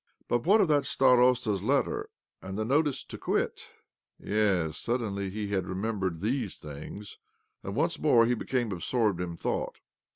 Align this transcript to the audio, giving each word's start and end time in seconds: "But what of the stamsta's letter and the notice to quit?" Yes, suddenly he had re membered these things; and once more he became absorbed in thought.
"But 0.29 0.47
what 0.47 0.61
of 0.61 0.67
the 0.67 0.79
stamsta's 0.81 1.61
letter 1.61 2.09
and 2.41 2.57
the 2.57 2.65
notice 2.65 3.03
to 3.03 3.19
quit?" 3.19 3.67
Yes, 4.19 4.75
suddenly 4.75 5.29
he 5.29 5.49
had 5.49 5.67
re 5.67 5.75
membered 5.75 6.21
these 6.21 6.57
things; 6.57 7.19
and 7.61 7.75
once 7.75 7.99
more 7.99 8.25
he 8.25 8.33
became 8.33 8.71
absorbed 8.71 9.21
in 9.21 9.37
thought. 9.37 9.77